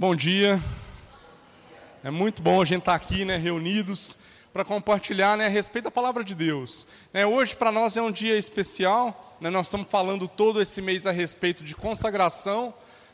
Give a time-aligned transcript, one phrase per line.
[0.00, 0.58] Bom dia.
[2.02, 4.16] É muito bom a gente estar aqui, né, reunidos
[4.50, 6.86] para compartilhar, né, a respeito da palavra de Deus.
[7.12, 9.36] Né, hoje para nós é um dia especial.
[9.42, 12.72] Né, nós estamos falando todo esse mês a respeito de consagração,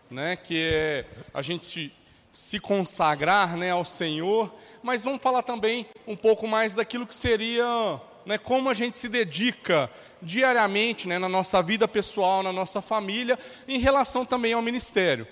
[0.09, 1.93] né, que é a gente
[2.33, 4.55] se consagrar, né, ao Senhor.
[4.81, 9.09] Mas vamos falar também um pouco mais daquilo que seria, né, como a gente se
[9.09, 9.91] dedica
[10.23, 15.27] diariamente, né, na nossa vida pessoal, na nossa família, em relação também ao ministério.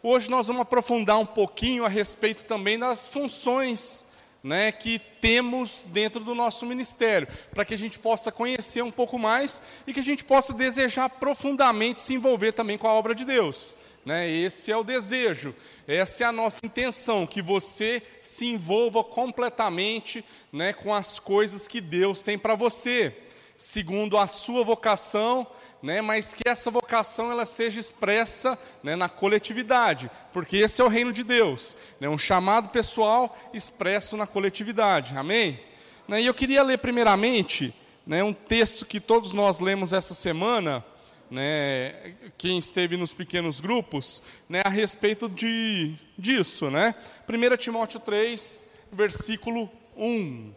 [0.00, 4.06] Hoje nós vamos aprofundar um pouquinho a respeito também das funções
[4.44, 9.18] né, que temos dentro do nosso ministério, para que a gente possa conhecer um pouco
[9.18, 13.24] mais e que a gente possa desejar profundamente se envolver também com a obra de
[13.24, 13.76] Deus.
[14.06, 14.30] Né?
[14.30, 15.52] Esse é o desejo,
[15.86, 21.80] essa é a nossa intenção, que você se envolva completamente né, com as coisas que
[21.80, 23.12] Deus tem para você,
[23.56, 25.44] segundo a sua vocação
[25.82, 30.88] né, mas que essa vocação ela seja expressa né, na coletividade, porque esse é o
[30.88, 35.60] reino de Deus, né, um chamado pessoal expresso na coletividade, amém?
[36.06, 37.74] Né, e eu queria ler primeiramente
[38.06, 40.84] né, um texto que todos nós lemos essa semana,
[41.30, 46.94] né, quem esteve nos pequenos grupos, né, a respeito de, disso, né?
[47.28, 50.52] 1 Timóteo 3, versículo 1,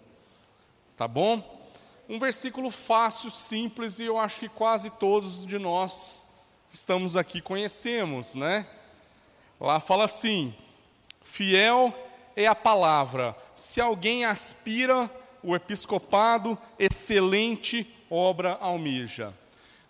[0.95, 1.60] tá bom?
[2.11, 6.27] Um versículo fácil, simples, e eu acho que quase todos de nós
[6.69, 8.67] que estamos aqui conhecemos, né?
[9.57, 10.53] Lá fala assim:
[11.23, 11.97] fiel
[12.35, 13.33] é a palavra.
[13.55, 15.09] Se alguém aspira
[15.41, 19.33] o episcopado, excelente obra almeja.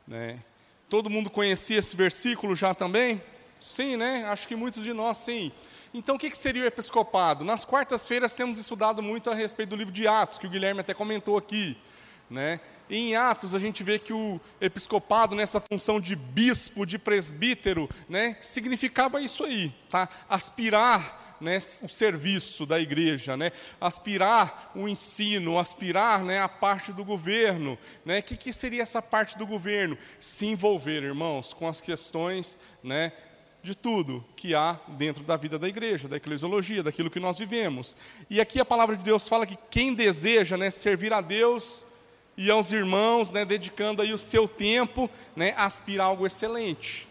[0.08, 0.40] Né?
[0.88, 3.20] Todo mundo conhecia esse versículo já também?
[3.60, 4.26] Sim, né?
[4.26, 5.52] Acho que muitos de nós sim.
[5.92, 7.44] Então, o que seria o episcopado?
[7.44, 10.94] Nas quartas-feiras temos estudado muito a respeito do livro de Atos, que o Guilherme até
[10.94, 11.76] comentou aqui.
[12.32, 12.62] Né?
[12.90, 17.90] E em Atos a gente vê que o episcopado, nessa função de bispo, de presbítero,
[18.08, 20.10] né, significava isso aí, tá?
[20.30, 23.52] aspirar né, o serviço da igreja, né?
[23.82, 27.78] aspirar o ensino, aspirar né, a parte do governo.
[28.06, 28.20] Né?
[28.20, 29.98] O que, que seria essa parte do governo?
[30.20, 33.12] Se envolver, irmãos, com as questões né,
[33.62, 37.98] de tudo que há dentro da vida da igreja, da eclesiologia, daquilo que nós vivemos.
[38.30, 41.86] E aqui a palavra de Deus fala que quem deseja né, servir a Deus
[42.38, 47.08] e aos irmãos, né, dedicando aí o seu tempo, né, a aspirar algo excelente.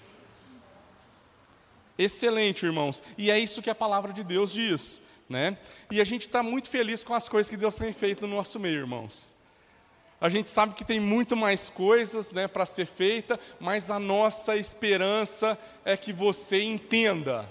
[1.99, 3.03] Excelente, irmãos.
[3.19, 5.59] E é isso que a palavra de Deus diz, né?
[5.91, 8.59] E a gente está muito feliz com as coisas que Deus tem feito no nosso
[8.59, 9.37] meio, irmãos.
[10.21, 14.57] A gente sabe que tem muito mais coisas, né, para ser feita, mas a nossa
[14.57, 17.49] esperança é que você entenda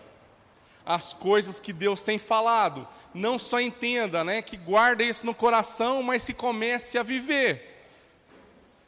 [0.89, 6.01] as coisas que Deus tem falado não só entenda, né, que guarda isso no coração,
[6.01, 7.85] mas se comece a viver.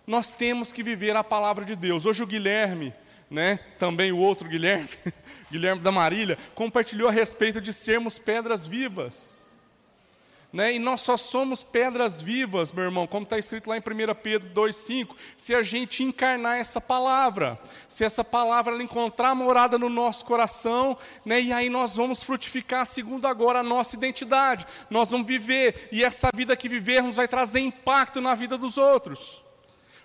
[0.08, 2.08] Nós temos que viver a palavra de Deus.
[2.08, 2.92] Hoje o Guilherme,
[3.30, 4.90] né, também o outro Guilherme,
[5.52, 9.38] Guilherme da Marília, compartilhou a respeito de sermos pedras vivas.
[10.52, 10.74] Né?
[10.74, 14.50] E nós só somos pedras vivas, meu irmão, como está escrito lá em 1 Pedro
[14.50, 17.58] 2,5, se a gente encarnar essa palavra,
[17.88, 21.40] se essa palavra ela encontrar morada no nosso coração, né?
[21.42, 26.30] e aí nós vamos frutificar segundo agora a nossa identidade, nós vamos viver, e essa
[26.36, 29.46] vida que vivermos vai trazer impacto na vida dos outros.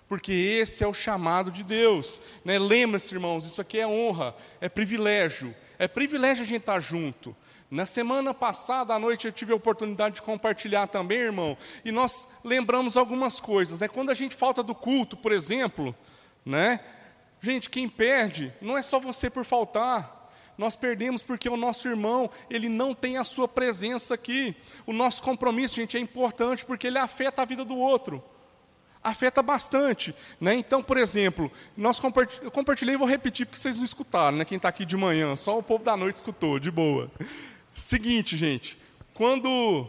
[0.07, 2.21] Porque esse é o chamado de Deus.
[2.45, 2.57] Né?
[2.57, 5.53] Lembre-se, irmãos, isso aqui é honra, é privilégio.
[5.77, 7.35] É privilégio a gente estar junto.
[7.69, 12.27] Na semana passada à noite eu tive a oportunidade de compartilhar também, irmão, e nós
[12.43, 13.89] lembramos algumas coisas, né?
[13.89, 15.93] Quando a gente falta do culto, por exemplo,
[16.45, 16.79] né?
[17.41, 20.15] Gente, quem perde não é só você por faltar.
[20.57, 24.55] Nós perdemos porque o nosso irmão, ele não tem a sua presença aqui.
[24.87, 28.23] O nosso compromisso, gente, é importante porque ele afeta a vida do outro.
[29.03, 30.55] Afeta bastante, né?
[30.55, 34.45] Então, por exemplo, nós compartilhei, eu compartilhei e vou repetir porque vocês não escutaram, né?
[34.45, 37.11] Quem está aqui de manhã, só o povo da noite escutou, de boa.
[37.77, 38.75] Seguinte, gente,
[39.13, 39.87] quando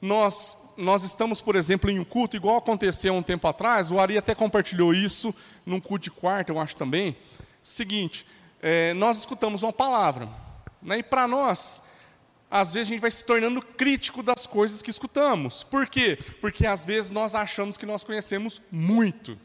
[0.00, 4.16] nós, nós estamos, por exemplo, em um culto, igual aconteceu um tempo atrás, o Ari
[4.16, 5.34] até compartilhou isso
[5.66, 7.14] num culto de quarta, eu acho também.
[7.62, 8.26] Seguinte,
[8.62, 10.30] é, nós escutamos uma palavra,
[10.80, 11.82] né, e para nós,
[12.50, 15.62] às vezes a gente vai se tornando crítico das coisas que escutamos.
[15.62, 16.18] Por quê?
[16.40, 19.38] Porque às vezes nós achamos que nós conhecemos muito.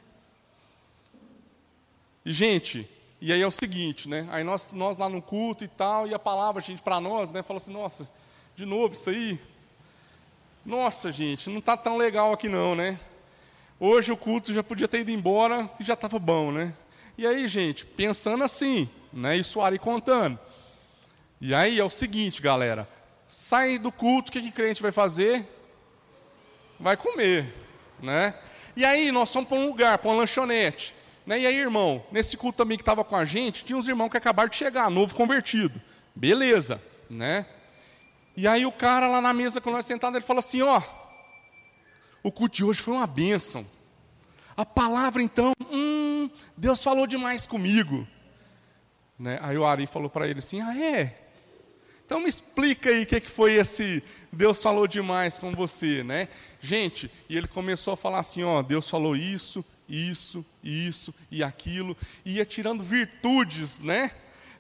[2.24, 2.90] E, gente,
[3.26, 4.28] e aí é o seguinte, né?
[4.30, 7.42] Aí nós, nós lá no culto e tal, e a palavra, gente, para nós, né?
[7.42, 8.08] Falou assim, nossa,
[8.56, 9.40] de novo isso aí?
[10.64, 13.00] Nossa, gente, não está tão legal aqui não, né?
[13.80, 16.72] Hoje o culto já podia ter ido embora e já estava bom, né?
[17.18, 19.36] E aí, gente, pensando assim, né?
[19.36, 20.38] Isso Ari contando.
[21.42, 22.88] E aí é o seguinte, galera.
[23.28, 25.48] Sai do culto, o que, que crente vai fazer?
[26.80, 27.52] Vai comer,
[28.00, 28.36] né?
[28.76, 30.94] E aí nós fomos para um lugar, para uma lanchonete.
[31.26, 31.40] Né?
[31.40, 34.18] E aí, irmão, nesse culto também que estava com a gente, tinha uns irmãos que
[34.18, 35.82] acabaram de chegar, novo convertido.
[36.16, 37.46] Beleza, né?
[38.38, 40.82] E aí o cara lá na mesa com nós sentado, ele falou assim, ó,
[42.22, 43.66] o culto de hoje foi uma bênção.
[44.56, 48.08] A palavra então, hum, Deus falou demais comigo.
[49.18, 49.40] Né?
[49.42, 51.22] Aí o Ari falou para ele assim, ah é?
[52.06, 56.28] Então me explica aí o que, que foi esse Deus falou demais com você, né?
[56.60, 61.96] Gente, e ele começou a falar assim, ó, Deus falou isso, isso, isso e aquilo,
[62.26, 64.12] ia tirando virtudes, né?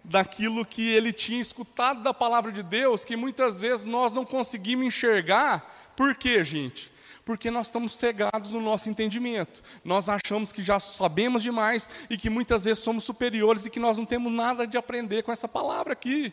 [0.03, 4.85] Daquilo que ele tinha escutado da palavra de Deus, que muitas vezes nós não conseguimos
[4.85, 5.93] enxergar.
[5.95, 6.91] Por quê, gente?
[7.25, 9.63] Porque nós estamos cegados no nosso entendimento.
[9.83, 13.97] Nós achamos que já sabemos demais e que muitas vezes somos superiores e que nós
[13.97, 16.31] não temos nada de aprender com essa palavra aqui.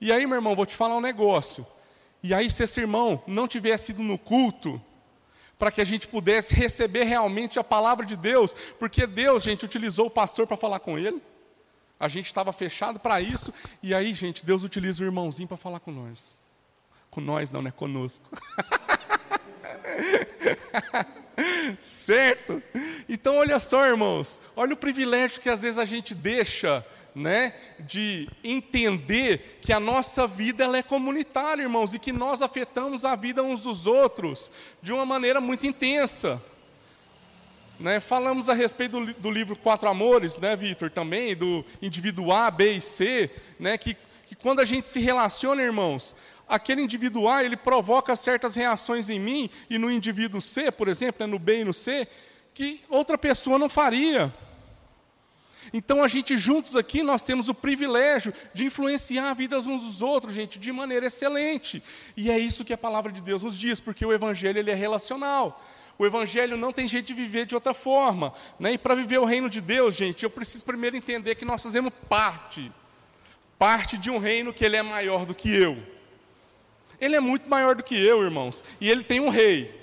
[0.00, 1.64] E aí, meu irmão, vou te falar um negócio.
[2.24, 4.82] E aí, se esse irmão não tivesse ido no culto,
[5.62, 10.06] para que a gente pudesse receber realmente a palavra de Deus, porque Deus, gente, utilizou
[10.06, 11.22] o pastor para falar com ele,
[12.00, 15.78] a gente estava fechado para isso, e aí, gente, Deus utiliza o irmãozinho para falar
[15.78, 16.42] com nós.
[17.12, 17.70] Com nós não, né?
[17.70, 18.26] Conosco.
[21.78, 22.60] certo?
[23.08, 28.28] Então, olha só, irmãos, olha o privilégio que às vezes a gente deixa né, de
[28.42, 33.42] entender que a nossa vida ela é comunitária, irmãos, e que nós afetamos a vida
[33.42, 34.50] uns dos outros
[34.80, 36.42] de uma maneira muito intensa.
[37.78, 42.50] Né, falamos a respeito do, do, livro Quatro Amores, né, Vitor, também, do indivíduo A,
[42.50, 46.14] B e C, né, que, que quando a gente se relaciona, irmãos,
[46.48, 51.26] aquele indivíduo A, ele provoca certas reações em mim, e no indivíduo C, por exemplo,
[51.26, 52.06] né, no B e no C,
[52.54, 54.32] que outra pessoa não faria.
[55.72, 60.02] Então a gente juntos aqui nós temos o privilégio de influenciar a vida uns dos
[60.02, 61.82] outros, gente, de maneira excelente.
[62.16, 64.74] E é isso que a palavra de Deus nos diz, porque o evangelho ele é
[64.74, 65.64] relacional.
[65.98, 68.72] O evangelho não tem jeito de viver de outra forma, né?
[68.72, 71.92] E para viver o reino de Deus, gente, eu preciso primeiro entender que nós fazemos
[72.08, 72.70] parte
[73.62, 75.80] parte de um reino que ele é maior do que eu.
[77.00, 79.81] Ele é muito maior do que eu, irmãos, e ele tem um rei.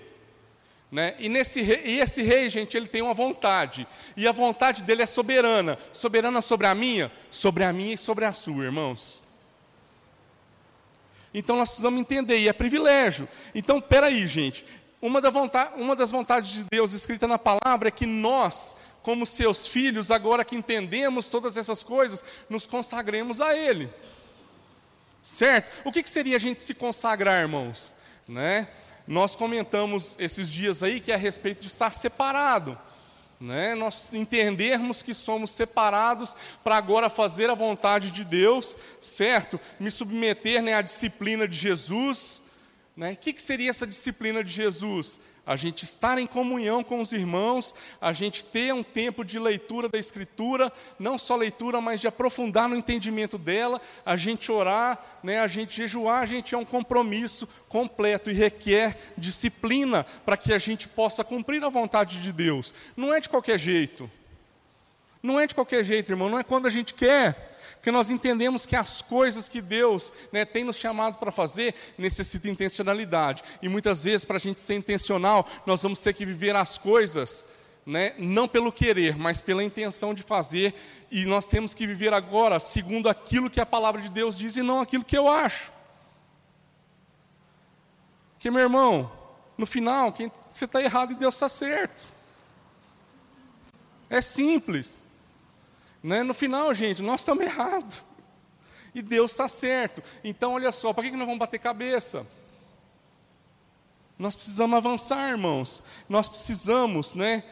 [0.92, 1.16] Né?
[1.20, 3.88] E, nesse rei, e esse rei, gente, ele tem uma vontade.
[4.18, 5.78] E a vontade dele é soberana.
[5.94, 7.12] Soberana sobre a minha?
[7.30, 9.24] Sobre a minha e sobre a sua, irmãos.
[11.32, 13.30] Então nós precisamos entender, e é privilégio.
[13.54, 14.66] Então, peraí, gente.
[15.02, 19.26] Uma, da vontade, uma das vontades de Deus escrita na palavra é que nós, como
[19.26, 23.90] seus filhos, agora que entendemos todas essas coisas, nos consagremos a Ele.
[25.22, 25.84] Certo?
[25.86, 27.96] O que, que seria a gente se consagrar, irmãos?
[28.28, 28.68] Né?
[29.10, 32.78] Nós comentamos esses dias aí que é a respeito de estar separado.
[33.42, 33.74] Né?
[33.74, 39.60] Nós entendermos que somos separados para agora fazer a vontade de Deus, certo?
[39.80, 42.44] Me submeter né, à disciplina de Jesus.
[42.96, 43.14] Né?
[43.14, 45.20] O que, que seria essa disciplina de Jesus?
[45.50, 49.90] A gente estar em comunhão com os irmãos, a gente ter um tempo de leitura
[49.90, 55.40] da Escritura, não só leitura, mas de aprofundar no entendimento dela, a gente orar, né,
[55.40, 60.60] a gente jejuar, a gente é um compromisso completo e requer disciplina para que a
[60.60, 62.72] gente possa cumprir a vontade de Deus.
[62.96, 64.08] Não é de qualquer jeito.
[65.24, 67.49] Não é de qualquer jeito, irmão, não é quando a gente quer
[67.80, 72.52] porque nós entendemos que as coisas que Deus né, tem nos chamado para fazer necessitam
[72.52, 73.42] intencionalidade.
[73.62, 77.46] E muitas vezes, para a gente ser intencional, nós vamos ter que viver as coisas
[77.86, 80.76] né, não pelo querer, mas pela intenção de fazer.
[81.10, 84.62] E nós temos que viver agora segundo aquilo que a palavra de Deus diz e
[84.62, 85.72] não aquilo que eu acho.
[88.34, 89.10] Porque, meu irmão,
[89.58, 92.04] no final, quem, você está errado e Deus está certo.
[94.10, 95.09] É simples.
[96.02, 96.24] Né?
[96.24, 98.04] No final, gente, nós estamos errados.
[98.94, 100.04] E Deus está certo.
[100.24, 102.26] Então, olha só, para que nós vamos bater cabeça?
[104.18, 105.84] Nós precisamos avançar, irmãos.
[106.08, 107.44] Nós precisamos, né,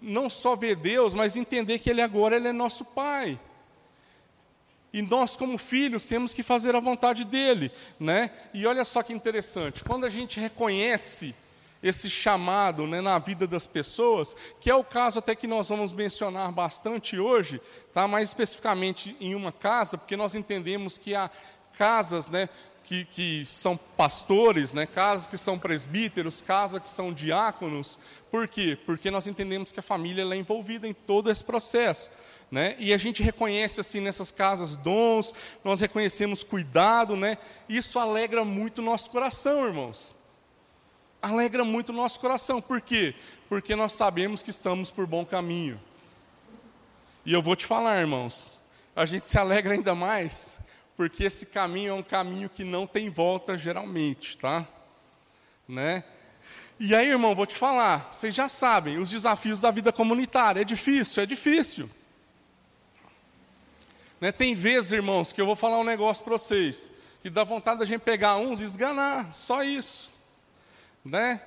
[0.00, 3.38] não só ver Deus, mas entender que Ele agora ele é nosso Pai.
[4.92, 7.70] E nós, como filhos, temos que fazer a vontade dEle.
[8.00, 8.30] Né?
[8.54, 11.34] E olha só que interessante, quando a gente reconhece
[11.82, 15.92] esse chamado né, na vida das pessoas, que é o caso até que nós vamos
[15.92, 17.60] mencionar bastante hoje,
[17.92, 18.08] tá?
[18.08, 21.30] mais especificamente em uma casa, porque nós entendemos que há
[21.76, 22.48] casas né,
[22.82, 27.98] que, que são pastores, né, casas que são presbíteros, casas que são diáconos.
[28.30, 28.76] Por quê?
[28.84, 32.10] Porque nós entendemos que a família é envolvida em todo esse processo.
[32.50, 32.74] Né?
[32.78, 37.36] E a gente reconhece assim nessas casas dons, nós reconhecemos cuidado, né?
[37.68, 40.17] Isso alegra muito o nosso coração, irmãos
[41.20, 42.60] alegra muito o nosso coração.
[42.60, 43.14] Por quê?
[43.48, 45.80] Porque nós sabemos que estamos por bom caminho.
[47.24, 48.60] E eu vou te falar, irmãos,
[48.94, 50.58] a gente se alegra ainda mais,
[50.96, 54.66] porque esse caminho é um caminho que não tem volta geralmente, tá?
[55.68, 56.04] Né?
[56.80, 60.60] E aí, irmão, vou te falar, vocês já sabem, os desafios da vida comunitária.
[60.60, 61.90] É difícil, é difícil.
[64.20, 64.32] Né?
[64.32, 67.84] Tem vezes, irmãos, que eu vou falar um negócio para vocês, que dá vontade da
[67.84, 70.10] gente pegar uns e esganar, só isso.
[71.04, 71.42] Né?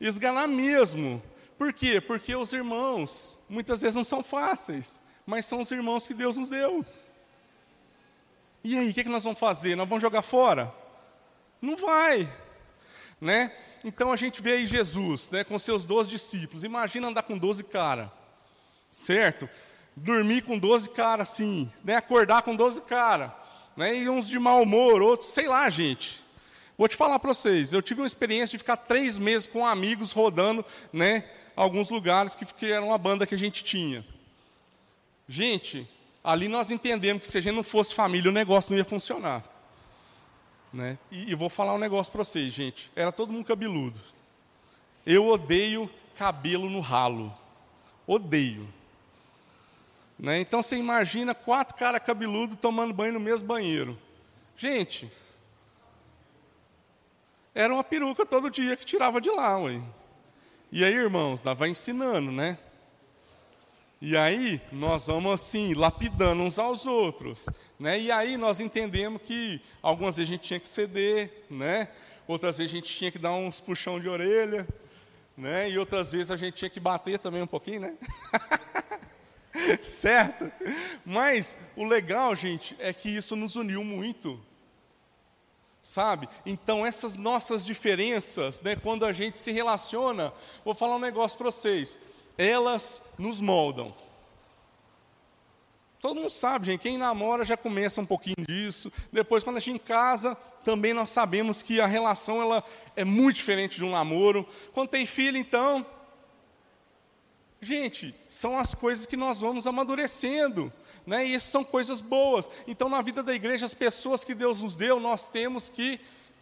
[0.00, 1.22] Esganar mesmo.
[1.58, 2.00] Por quê?
[2.00, 6.50] Porque os irmãos, muitas vezes não são fáceis, mas são os irmãos que Deus nos
[6.50, 6.84] deu.
[8.62, 9.74] E aí, o que, é que nós vamos fazer?
[9.76, 10.72] Nós vamos jogar fora?
[11.60, 12.28] Não vai.
[13.20, 13.52] Né?
[13.86, 16.64] Então a gente vê aí Jesus, né, com seus 12 discípulos.
[16.64, 18.08] Imagina andar com 12 caras,
[18.90, 19.48] certo?
[19.94, 23.30] Dormir com 12 caras assim, né, acordar com 12 caras,
[23.76, 26.25] né, e uns de mau humor, outros, sei lá, gente.
[26.76, 30.12] Vou te falar para vocês, eu tive uma experiência de ficar três meses com amigos
[30.12, 34.04] rodando, né, alguns lugares que, que era uma banda que a gente tinha.
[35.26, 35.88] Gente,
[36.22, 39.42] ali nós entendemos que se a gente não fosse família, o negócio não ia funcionar.
[40.72, 40.98] Né?
[41.10, 42.90] E, e vou falar um negócio para vocês, gente.
[42.94, 43.98] Era todo mundo cabeludo.
[45.06, 47.32] Eu odeio cabelo no ralo.
[48.06, 48.68] Odeio.
[50.18, 50.40] Né?
[50.40, 53.98] Então você imagina quatro caras cabeludos tomando banho no mesmo banheiro.
[54.56, 55.10] Gente,
[57.56, 59.80] era uma peruca todo dia que tirava de lá, ué.
[60.70, 62.58] E aí, irmãos, vai ensinando, né?
[63.98, 67.48] E aí nós vamos assim, lapidando uns aos outros.
[67.80, 67.98] Né?
[67.98, 71.88] E aí nós entendemos que algumas vezes a gente tinha que ceder, né?
[72.28, 74.68] outras vezes a gente tinha que dar uns puxão de orelha,
[75.34, 75.70] né?
[75.70, 77.94] e outras vezes a gente tinha que bater também um pouquinho, né?
[79.80, 80.52] certo?
[81.06, 84.38] Mas o legal, gente, é que isso nos uniu muito.
[85.86, 86.28] Sabe?
[86.44, 90.32] Então, essas nossas diferenças, né, quando a gente se relaciona,
[90.64, 92.00] vou falar um negócio para vocês
[92.36, 93.94] elas nos moldam.
[96.00, 98.92] Todo mundo sabe, gente, quem namora já começa um pouquinho disso.
[99.12, 102.64] Depois, quando a gente casa, também nós sabemos que a relação ela
[102.96, 104.44] é muito diferente de um namoro.
[104.74, 105.86] Quando tem filho, então,
[107.60, 110.72] gente, são as coisas que nós vamos amadurecendo.
[111.06, 111.28] Né?
[111.28, 112.50] E essas são coisas boas.
[112.66, 116.00] Então, na vida da igreja, as pessoas que Deus nos deu, nós temos que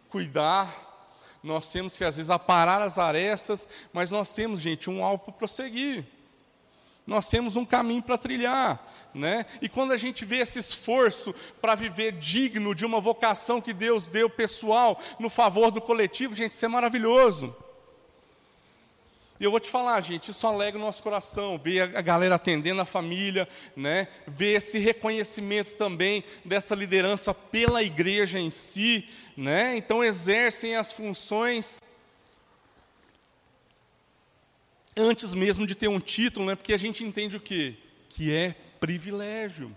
[0.09, 0.73] cuidar,
[1.43, 5.33] nós temos que, às vezes, aparar as arestas, mas nós temos, gente, um alvo para
[5.33, 6.03] prosseguir.
[7.05, 9.45] Nós temos um caminho para trilhar, né?
[9.61, 14.07] E quando a gente vê esse esforço para viver digno de uma vocação que Deus
[14.07, 17.55] deu pessoal no favor do coletivo, gente, isso é maravilhoso.
[19.37, 22.79] E eu vou te falar, gente, isso alegra o nosso coração, ver a galera atendendo
[22.79, 24.07] a família, né?
[24.25, 29.75] ver esse reconhecimento também dessa liderança pela igreja em si, né?
[29.75, 31.81] então exercem as funções
[34.97, 36.55] antes mesmo de ter um título, né?
[36.55, 37.75] porque a gente entende o quê?
[38.07, 39.75] Que é privilégio.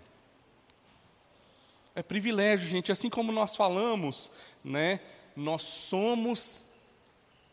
[1.96, 4.30] É privilégio, gente, assim como nós falamos,
[4.62, 5.00] né?
[5.34, 6.67] nós somos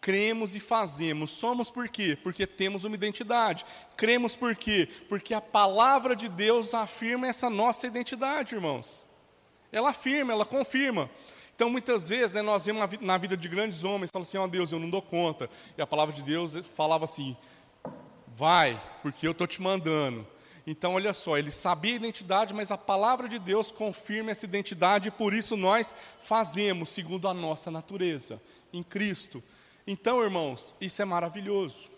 [0.05, 1.31] cremos e fazemos.
[1.31, 2.15] Somos por quê?
[2.21, 3.65] Porque temos uma identidade.
[3.97, 4.87] Cremos por quê?
[5.09, 9.07] Porque a palavra de Deus afirma essa nossa identidade, irmãos.
[9.71, 11.09] Ela afirma, ela confirma.
[11.55, 14.47] Então, muitas vezes, né, nós vemos na vida de grandes homens, falam assim, ó oh,
[14.47, 15.49] Deus, eu não dou conta.
[15.75, 17.35] E a palavra de Deus falava assim,
[18.27, 20.27] vai, porque eu estou te mandando.
[20.67, 25.07] Então, olha só, ele sabia a identidade, mas a palavra de Deus confirma essa identidade,
[25.07, 28.39] e por isso nós fazemos segundo a nossa natureza,
[28.71, 29.41] em Cristo.
[29.87, 31.89] Então, irmãos, isso é maravilhoso.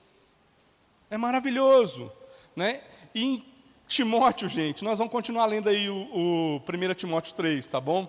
[1.10, 2.12] É maravilhoso,
[2.56, 2.82] né?
[3.15, 3.46] E em
[3.88, 8.06] Timóteo, gente, nós vamos continuar lendo aí o, o 1 Timóteo 3, tá bom?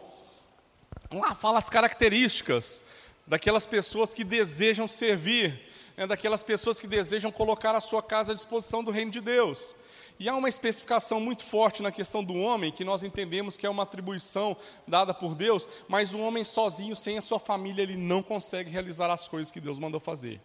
[1.12, 2.82] Lá fala as características
[3.24, 5.62] daquelas pessoas que desejam servir,
[5.96, 9.76] né, daquelas pessoas que desejam colocar a sua casa à disposição do reino de Deus.
[10.18, 13.70] E há uma especificação muito forte na questão do homem, que nós entendemos que é
[13.70, 14.56] uma atribuição
[14.86, 19.10] dada por Deus, mas o homem sozinho, sem a sua família, ele não consegue realizar
[19.10, 20.40] as coisas que Deus mandou fazer.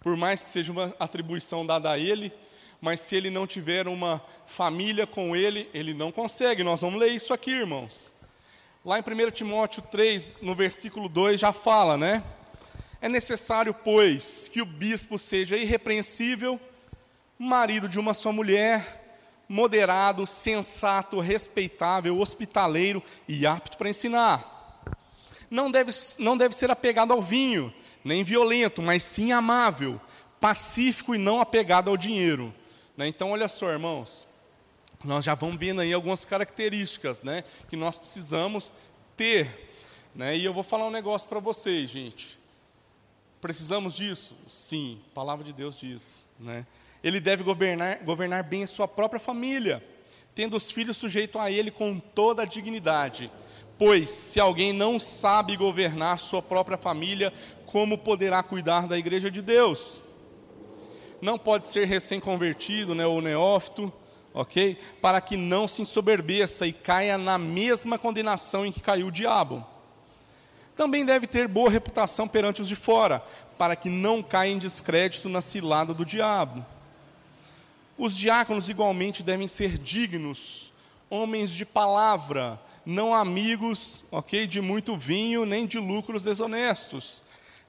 [0.00, 2.32] Por mais que seja uma atribuição dada a ele,
[2.80, 6.64] mas se ele não tiver uma família com ele, ele não consegue.
[6.64, 8.12] Nós vamos ler isso aqui, irmãos.
[8.84, 12.24] Lá em 1 Timóteo 3, no versículo 2, já fala, né?
[13.00, 16.58] É necessário, pois, que o bispo seja irrepreensível,
[17.46, 19.00] marido de uma só mulher,
[19.48, 24.84] moderado, sensato, respeitável, hospitaleiro e apto para ensinar.
[25.50, 27.72] Não deve, não deve ser apegado ao vinho,
[28.04, 30.00] nem violento, mas sim amável,
[30.38, 32.54] pacífico e não apegado ao dinheiro.
[32.96, 33.08] Né?
[33.08, 34.28] Então, olha só, irmãos,
[35.02, 38.72] nós já vamos vendo aí algumas características né, que nós precisamos
[39.16, 39.72] ter.
[40.14, 40.36] Né?
[40.36, 42.38] E eu vou falar um negócio para vocês, gente.
[43.40, 44.36] Precisamos disso?
[44.46, 46.26] Sim, a palavra de Deus diz.
[46.38, 46.66] Né?
[47.02, 49.82] Ele deve governar, governar bem a sua própria família,
[50.34, 53.30] tendo os filhos sujeitos a ele com toda a dignidade.
[53.78, 57.32] Pois, se alguém não sabe governar sua própria família,
[57.64, 60.02] como poderá cuidar da igreja de Deus?
[61.20, 63.92] Não pode ser recém-convertido né, ou neófito,
[64.34, 64.78] ok?
[65.00, 69.64] Para que não se ensoberbeça e caia na mesma condenação em que caiu o diabo.
[70.76, 73.22] Também deve ter boa reputação perante os de fora,
[73.58, 76.64] para que não caia em descrédito na cilada do diabo.
[78.02, 80.72] Os diáconos igualmente devem ser dignos,
[81.10, 87.22] homens de palavra, não amigos, ok, de muito vinho, nem de lucros desonestos.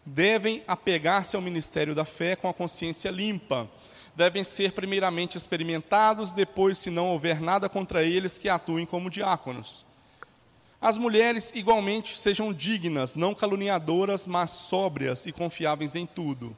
[0.05, 3.69] Devem apegar-se ao ministério da fé com a consciência limpa.
[4.15, 9.85] Devem ser primeiramente experimentados, depois, se não houver nada contra eles, que atuem como diáconos.
[10.79, 16.55] As mulheres, igualmente, sejam dignas, não caluniadoras, mas sóbrias e confiáveis em tudo.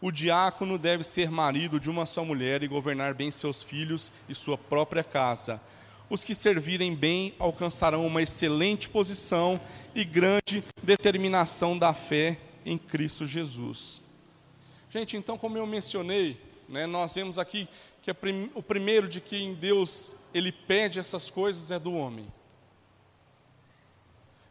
[0.00, 4.34] O diácono deve ser marido de uma só mulher e governar bem seus filhos e
[4.34, 5.60] sua própria casa.
[6.08, 9.60] Os que servirem bem alcançarão uma excelente posição
[9.94, 14.02] e grande determinação da fé em Cristo Jesus.
[14.90, 17.68] Gente, então, como eu mencionei, né, nós vemos aqui
[18.02, 22.32] que prim o primeiro de quem Deus ele pede essas coisas é do homem.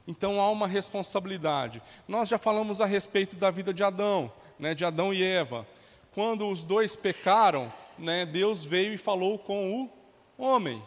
[0.08, 1.82] Então há uma responsabilidade.
[2.08, 5.68] Nós já falamos a respeito da vida de Adão, né, de Adão e Eva.
[6.14, 9.90] Quando os dois pecaram, né, Deus veio e falou com
[10.38, 10.82] o homem,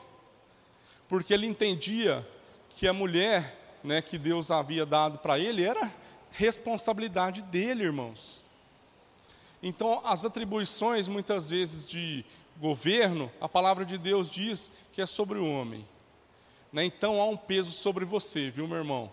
[1.09, 2.27] porque ele entendia
[2.71, 5.93] que a mulher né, que Deus havia dado para ele era
[6.31, 8.45] responsabilidade dele, irmãos.
[9.63, 12.25] Então, as atribuições, muitas vezes, de
[12.59, 15.87] governo, a palavra de Deus diz que é sobre o homem.
[16.73, 16.85] Né?
[16.85, 19.11] Então há um peso sobre você, viu, meu irmão?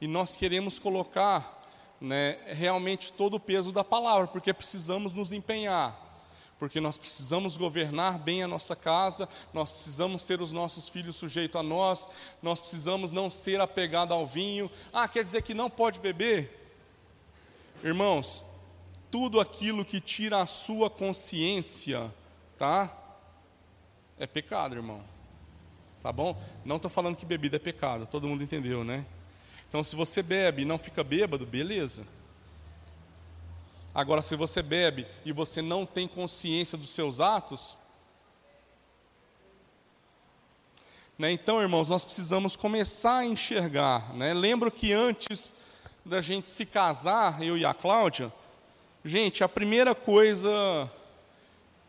[0.00, 1.57] E nós queremos colocar
[2.00, 5.98] né, realmente todo o peso da palavra, porque precisamos nos empenhar,
[6.58, 11.60] porque nós precisamos governar bem a nossa casa, nós precisamos ter os nossos filhos sujeitos
[11.60, 12.08] a nós,
[12.42, 14.70] nós precisamos não ser apegado ao vinho.
[14.92, 16.54] Ah, quer dizer que não pode beber?
[17.82, 18.44] Irmãos,
[19.10, 22.12] tudo aquilo que tira a sua consciência,
[22.56, 22.92] tá?
[24.18, 25.02] É pecado, irmão.
[26.02, 26.40] Tá bom?
[26.64, 29.04] Não estou falando que bebida é pecado, todo mundo entendeu, né?
[29.68, 32.06] Então, se você bebe e não fica bêbado, beleza.
[33.94, 37.76] Agora, se você bebe e você não tem consciência dos seus atos,
[41.18, 41.32] né?
[41.32, 44.14] então, irmãos, nós precisamos começar a enxergar.
[44.14, 44.32] Né?
[44.32, 45.54] Lembro que antes
[46.04, 48.32] da gente se casar, eu e a Cláudia,
[49.04, 50.90] gente, a primeira coisa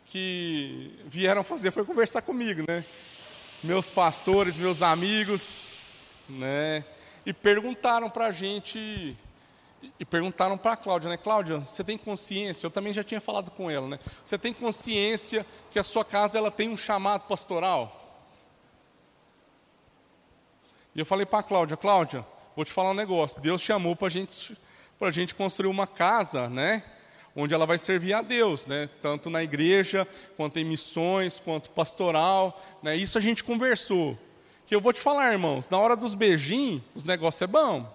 [0.06, 2.84] que vieram fazer foi conversar comigo, né?
[3.64, 5.74] meus pastores, meus amigos,
[6.28, 6.84] né?
[7.26, 9.16] E perguntaram para a gente,
[10.00, 11.18] e perguntaram para a Cláudia, né?
[11.18, 12.66] Cláudia, você tem consciência?
[12.66, 14.00] Eu também já tinha falado com ela, né?
[14.24, 17.96] Você tem consciência que a sua casa ela tem um chamado pastoral?
[20.96, 23.40] E eu falei para a Cláudia, Cláudia, vou te falar um negócio.
[23.42, 24.58] Deus chamou para gente,
[25.00, 26.84] a gente construir uma casa, né?
[27.36, 28.90] onde ela vai servir a Deus, né?
[29.02, 32.62] tanto na igreja, quanto em missões, quanto pastoral.
[32.84, 32.96] Né?
[32.96, 34.18] Isso a gente conversou.
[34.70, 37.92] Que eu vou te falar, irmãos, na hora dos beijinhos, os negócios é bom.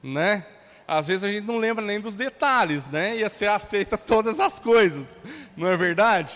[0.00, 0.46] Né?
[0.86, 3.16] Às vezes a gente não lembra nem dos detalhes, né?
[3.16, 5.18] E você aceita todas as coisas,
[5.56, 6.32] não é verdade?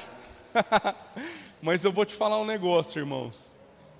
[1.62, 3.56] Mas eu vou te falar um negócio, irmãos.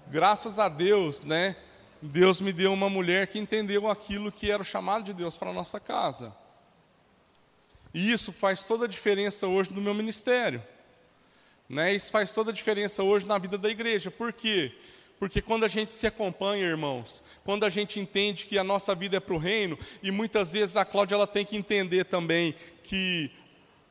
[0.09, 1.55] Graças a Deus, né?
[2.03, 5.51] Deus me deu uma mulher que entendeu aquilo que era o chamado de Deus para
[5.51, 6.35] a nossa casa.
[7.95, 10.61] E isso faz toda a diferença hoje no meu ministério.
[11.69, 11.95] Né?
[11.95, 14.11] Isso faz toda a diferença hoje na vida da igreja.
[14.11, 14.77] Por quê?
[15.19, 19.17] Porque quando a gente se acompanha, irmãos, quando a gente entende que a nossa vida
[19.17, 23.31] é para o reino, e muitas vezes a Cláudia ela tem que entender também que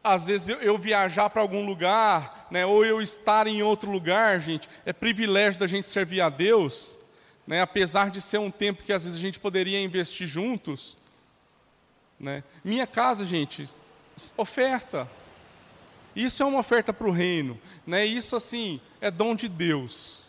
[0.04, 4.40] às vezes eu, eu viajar para algum lugar, né, ou eu estar em outro lugar,
[4.40, 7.00] gente, é privilégio da gente servir a Deus,
[7.48, 10.98] né, apesar de ser um tempo que às vezes a gente poderia investir juntos.
[12.20, 12.44] Né.
[12.64, 13.70] Minha casa, gente,
[14.38, 15.10] oferta.
[16.16, 18.06] Isso é uma oferta para o reino, né?
[18.06, 20.23] Isso assim é dom de Deus.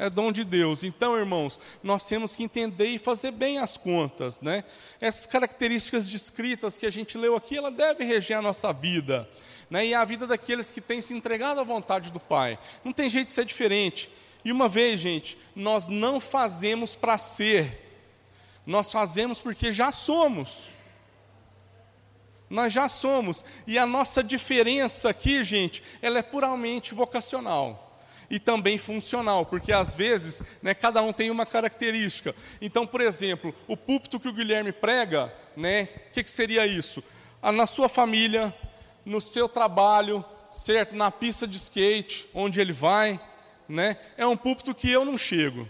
[0.00, 0.82] É dom de Deus.
[0.82, 4.64] Então, irmãos, nós temos que entender e fazer bem as contas, né?
[4.98, 9.28] Essas características descritas que a gente leu aqui, ela deve reger a nossa vida,
[9.68, 9.84] né?
[9.84, 12.58] E a vida daqueles que têm se entregado à vontade do Pai.
[12.82, 14.10] Não tem jeito de ser diferente.
[14.42, 18.00] E uma vez, gente, nós não fazemos para ser.
[18.64, 20.70] Nós fazemos porque já somos.
[22.48, 23.44] Nós já somos.
[23.66, 27.89] E a nossa diferença aqui, gente, ela é puramente vocacional
[28.30, 32.34] e também funcional, porque às vezes né, cada um tem uma característica.
[32.60, 37.02] Então, por exemplo, o púlpito que o Guilherme prega, né, o que, que seria isso?
[37.42, 38.54] Ah, na sua família,
[39.04, 40.94] no seu trabalho, certo?
[40.94, 43.20] Na pista de skate, onde ele vai,
[43.68, 43.96] né?
[44.16, 45.66] É um púlpito que eu não chego.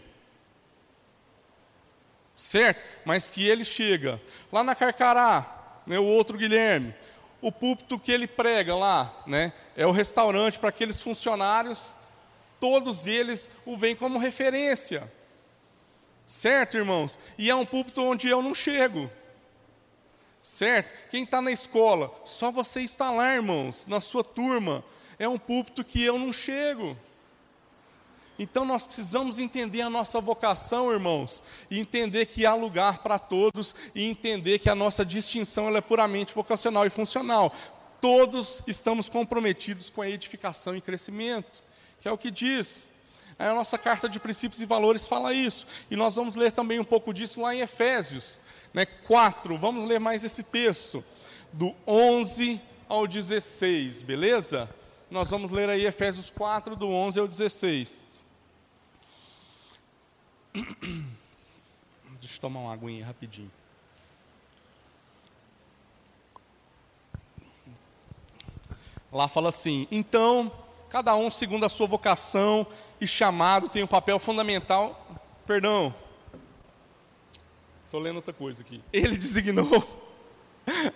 [2.34, 2.80] Certo?
[3.04, 4.20] Mas que ele chega.
[4.50, 6.94] Lá na Carcará, né, o outro Guilherme.
[7.40, 11.96] O púlpito que ele prega lá, né, é o restaurante para aqueles funcionários
[12.60, 15.10] todos eles o veem como referência.
[16.26, 17.18] Certo, irmãos?
[17.36, 19.10] E é um púlpito onde eu não chego.
[20.42, 21.10] Certo?
[21.10, 24.84] Quem está na escola, só você está lá, irmãos, na sua turma.
[25.18, 26.96] É um púlpito que eu não chego.
[28.38, 33.74] Então nós precisamos entender a nossa vocação, irmãos, e entender que há lugar para todos
[33.94, 37.54] e entender que a nossa distinção é puramente vocacional e funcional.
[38.00, 41.62] Todos estamos comprometidos com a edificação e crescimento,
[42.00, 42.88] que é o que diz.
[43.38, 45.66] A nossa carta de princípios e valores fala isso.
[45.90, 48.40] E nós vamos ler também um pouco disso lá em Efésios
[48.72, 49.56] né, 4.
[49.56, 51.04] Vamos ler mais esse texto,
[51.52, 54.68] do 11 ao 16, beleza?
[55.10, 58.04] Nós vamos ler aí Efésios 4, do 11 ao 16.
[62.20, 63.50] Deixa eu tomar uma aguinha rapidinho.
[69.12, 70.52] Lá fala assim: então,
[70.90, 72.66] cada um segundo a sua vocação
[73.00, 75.06] e chamado tem um papel fundamental.
[75.46, 75.94] Perdão,
[77.86, 78.82] estou lendo outra coisa aqui.
[78.92, 80.00] Ele designou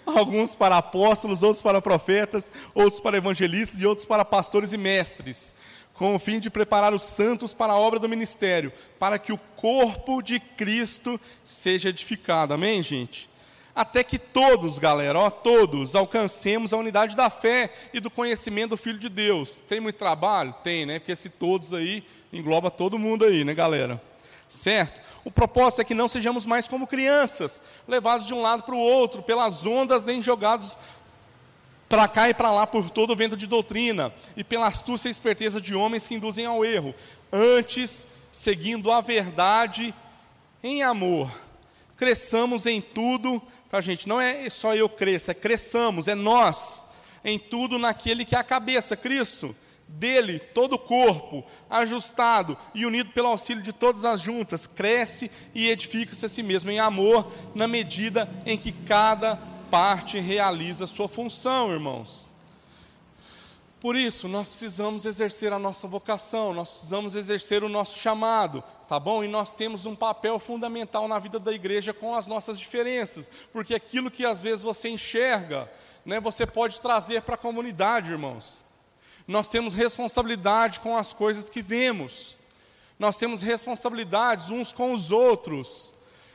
[0.05, 5.55] alguns para apóstolos, outros para profetas, outros para evangelistas e outros para pastores e mestres
[5.95, 9.39] com o fim de preparar os santos para a obra do ministério, para que o
[9.57, 12.53] corpo de Cristo seja edificado.
[12.53, 13.31] Amém, gente?
[13.75, 18.77] Até que todos, galera, ó, todos alcancemos a unidade da fé e do conhecimento do
[18.77, 19.61] Filho de Deus.
[19.69, 20.55] Tem muito trabalho?
[20.63, 21.01] Tem, né?
[21.01, 24.01] Porque esse todos aí engloba todo mundo aí, né, galera?
[24.49, 25.01] Certo?
[25.25, 28.79] O propósito é que não sejamos mais como crianças, levados de um lado para o
[28.79, 30.79] outro, pelas ondas, nem jogados
[31.89, 35.11] para cá e para lá por todo o vento de doutrina, e pela astúcia e
[35.11, 36.95] esperteza de homens que induzem ao erro,
[37.33, 39.95] antes, seguindo a verdade
[40.63, 41.31] em amor,
[41.97, 43.41] cresçamos em tudo,
[43.75, 44.09] tá, gente?
[44.09, 46.89] Não é só eu cresça, é cresçamos, é nós,
[47.25, 49.53] em tudo naquele que é a cabeça, Cristo.
[49.89, 55.69] Dele, todo o corpo, ajustado e unido pelo auxílio de todas as juntas, cresce e
[55.69, 59.37] edifica-se a si mesmo em amor, na medida em que cada
[59.73, 62.31] parte realiza a sua função, irmãos.
[63.85, 68.99] Por isso, nós precisamos exercer a nossa vocação, nós precisamos exercer o nosso chamado, tá
[68.99, 69.23] bom?
[69.23, 73.75] E nós temos um papel fundamental na vida da igreja com as nossas diferenças, porque
[73.75, 75.71] aquilo que às vezes você enxerga,
[76.03, 78.65] né, você pode trazer para a comunidade, irmãos.
[79.29, 82.39] Nós temos responsabilidade com as coisas que vemos,
[82.99, 85.93] nós temos responsabilidades uns com os outros.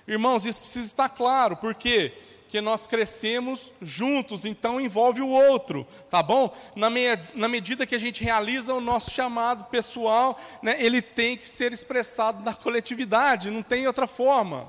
[0.08, 2.14] Irmãos, isso precisa estar claro, porque
[2.50, 6.54] que nós crescemos juntos, então envolve o outro, tá bom?
[6.76, 11.38] Na, meia, na medida que a gente realiza o nosso chamado pessoal, né, ele tem
[11.38, 14.68] que ser expressado na coletividade, não tem outra forma.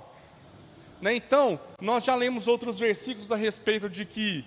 [1.01, 1.15] Né?
[1.15, 4.45] Então, nós já lemos outros versículos a respeito de que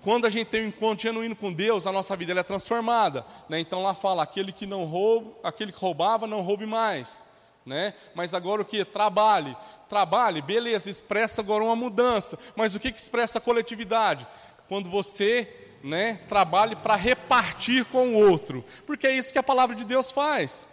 [0.00, 3.26] quando a gente tem um encontro genuíno com Deus, a nossa vida é transformada.
[3.48, 3.58] Né?
[3.58, 7.26] Então lá fala, aquele que não rouba, aquele que roubava, não roube mais.
[7.68, 7.92] Né?
[8.14, 8.82] Mas agora o que?
[8.82, 9.54] Trabalhe
[9.88, 12.38] trabalhe, beleza, expressa agora uma mudança.
[12.54, 14.26] Mas o que, que expressa a coletividade?
[14.68, 15.48] Quando você
[15.82, 18.64] né, trabalhe para repartir com o outro.
[18.86, 20.70] Porque é isso que a palavra de Deus faz.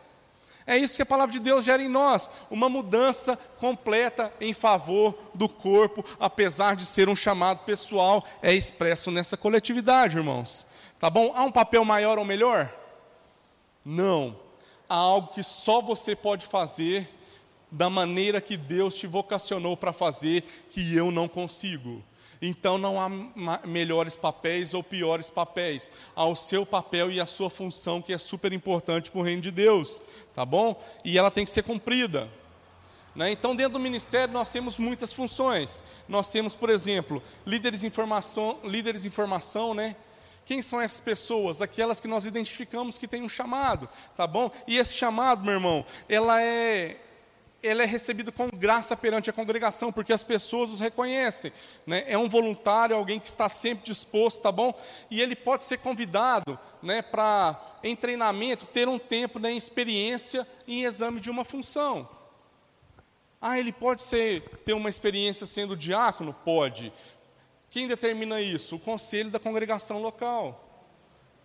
[0.67, 5.15] É isso que a palavra de Deus gera em nós, uma mudança completa em favor
[5.35, 10.65] do corpo, apesar de ser um chamado pessoal, é expresso nessa coletividade, irmãos.
[10.99, 11.31] Tá bom?
[11.35, 12.73] Há um papel maior ou melhor?
[13.85, 14.44] Não.
[14.87, 17.09] Há algo que só você pode fazer
[17.71, 22.03] da maneira que Deus te vocacionou para fazer, que eu não consigo.
[22.41, 23.09] Então não há
[23.65, 25.91] melhores papéis ou piores papéis.
[26.15, 29.41] Há o seu papel e a sua função, que é super importante para o reino
[29.41, 30.01] de Deus,
[30.33, 30.81] tá bom?
[31.03, 32.29] E ela tem que ser cumprida.
[33.15, 33.31] Né?
[33.31, 35.83] Então, dentro do ministério, nós temos muitas funções.
[36.07, 39.95] Nós temos, por exemplo, líderes de informação, líderes de informação né?
[40.45, 41.61] Quem são essas pessoas?
[41.61, 44.51] Aquelas que nós identificamos que têm um chamado, tá bom?
[44.67, 46.97] E esse chamado, meu irmão, ela é
[47.67, 51.51] ele é recebido com graça perante a congregação, porque as pessoas os reconhecem.
[51.85, 52.03] Né?
[52.07, 54.73] É um voluntário, alguém que está sempre disposto, tá bom?
[55.09, 60.47] E ele pode ser convidado né, para, em treinamento, ter um tempo né, em experiência
[60.67, 62.07] em exame de uma função.
[63.41, 66.33] Ah, ele pode ser, ter uma experiência sendo diácono?
[66.33, 66.91] Pode.
[67.75, 68.77] Quem determina isso?
[68.77, 70.87] O conselho da congregação local.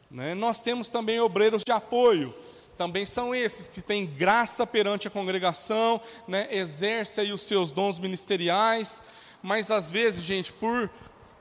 [0.09, 0.33] Né?
[0.33, 2.33] Nós temos também obreiros de apoio
[2.79, 9.03] também são esses que têm graça perante a congregação, né, exercem os seus dons ministeriais,
[9.43, 10.89] mas às vezes, gente, por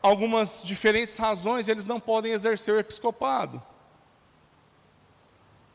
[0.01, 3.63] algumas diferentes razões, eles não podem exercer o episcopado.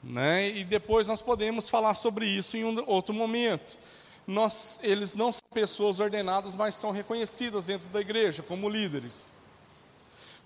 [0.03, 0.50] Né?
[0.50, 3.79] E depois nós podemos falar sobre isso em um outro momento.
[4.27, 9.32] Nós, eles não pessoas ordenadas, mas são reconhecidas dentro da igreja como líderes.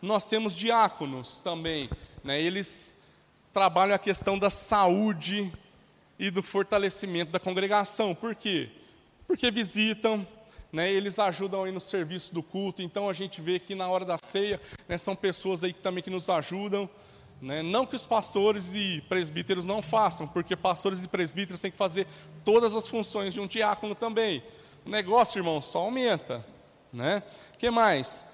[0.01, 1.91] Nós temos diáconos também,
[2.23, 2.41] né?
[2.41, 3.01] eles
[3.53, 5.51] trabalham a questão da saúde
[6.19, 8.15] e do fortalecimento da congregação.
[8.15, 8.71] Por quê?
[9.27, 10.27] Porque visitam,
[10.73, 14.05] né, eles ajudam aí no serviço do culto, então a gente vê que na hora
[14.05, 16.89] da ceia né, são pessoas aí que também que nos ajudam.
[17.41, 17.63] Né?
[17.63, 22.07] Não que os pastores e presbíteros não façam, porque pastores e presbíteros têm que fazer
[22.45, 24.43] todas as funções de um diácono também.
[24.85, 26.45] O negócio, irmão, só aumenta.
[26.93, 27.23] Né?
[27.59, 28.25] que mais?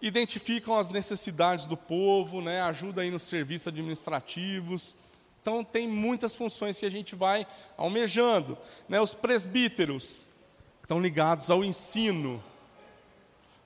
[0.00, 2.60] Identificam as necessidades do povo, né?
[2.62, 4.96] ajuda aí nos serviços administrativos.
[5.40, 8.58] Então, tem muitas funções que a gente vai almejando.
[8.88, 9.00] Né?
[9.00, 10.28] Os presbíteros
[10.82, 12.42] estão ligados ao ensino.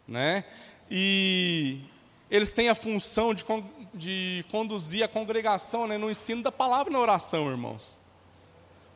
[0.06, 0.44] Né?
[0.90, 1.80] E
[2.30, 3.44] eles têm a função de,
[3.94, 7.97] de conduzir a congregação né, no ensino da palavra na oração, irmãos.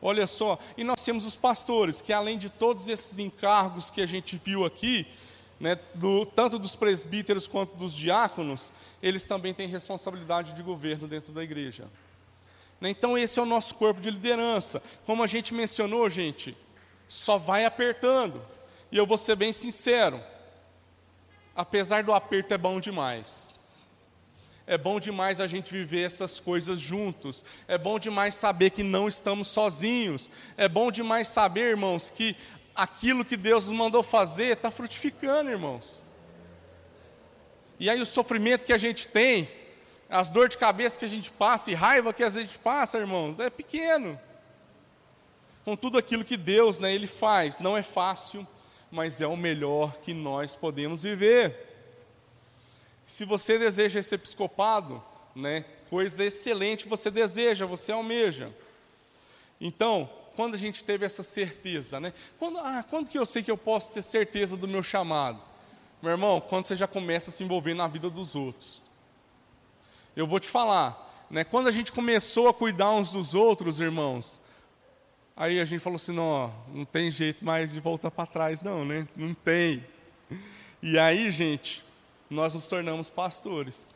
[0.05, 4.05] Olha só, e nós temos os pastores, que além de todos esses encargos que a
[4.05, 5.07] gente viu aqui,
[5.57, 8.69] né, do, tanto dos presbíteros quanto dos diáconos,
[9.01, 11.85] eles também têm responsabilidade de governo dentro da igreja.
[12.81, 14.83] Né, então, esse é o nosso corpo de liderança.
[15.05, 16.53] Como a gente mencionou, gente,
[17.07, 18.41] só vai apertando.
[18.91, 20.21] E eu vou ser bem sincero:
[21.55, 23.52] apesar do aperto, é bom demais.
[24.65, 27.43] É bom demais a gente viver essas coisas juntos.
[27.67, 30.31] É bom demais saber que não estamos sozinhos.
[30.55, 32.35] É bom demais saber, irmãos, que
[32.73, 36.05] aquilo que Deus nos mandou fazer está frutificando, irmãos.
[37.79, 39.49] E aí o sofrimento que a gente tem,
[40.09, 43.39] as dores de cabeça que a gente passa e raiva que a gente passa, irmãos,
[43.39, 44.19] é pequeno.
[45.65, 48.47] Com tudo aquilo que Deus, né, ele faz, não é fácil,
[48.89, 51.72] mas é o melhor que nós podemos viver.
[53.13, 54.99] Se você deseja esse episcopado,
[55.35, 58.51] né, coisa excelente você deseja, você almeja.
[59.61, 62.11] Então, quando a gente teve essa certeza, né?
[62.39, 65.39] Quando, ah, quando que eu sei que eu posso ter certeza do meu chamado?
[66.01, 68.81] Meu irmão, quando você já começa a se envolver na vida dos outros.
[70.15, 71.43] Eu vou te falar, né?
[71.43, 74.41] Quando a gente começou a cuidar uns dos outros, irmãos,
[75.37, 78.83] aí a gente falou assim, não, não tem jeito mais de voltar para trás, não,
[78.83, 79.07] né?
[79.15, 79.85] Não tem.
[80.81, 81.83] E aí, gente,
[82.29, 83.91] nós nos tornamos pastores.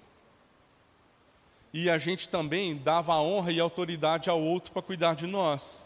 [1.74, 5.84] E a gente também dava honra e autoridade ao outro para cuidar de nós.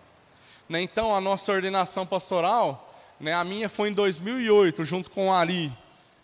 [0.69, 0.81] Né?
[0.81, 5.71] Então, a nossa ordenação pastoral, né, a minha foi em 2008, junto com o Ari.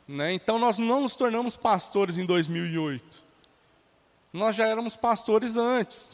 [0.08, 0.34] Né?
[0.34, 3.24] Então, nós não nos tornamos pastores em 2008.
[4.32, 6.12] Nós já éramos pastores antes.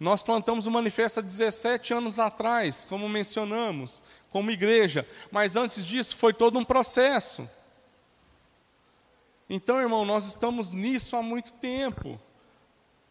[0.00, 5.06] Nós plantamos o manifesto há 17 anos atrás, como mencionamos, como igreja.
[5.30, 7.48] Mas antes disso, foi todo um processo.
[9.54, 12.18] Então, irmão, nós estamos nisso há muito tempo.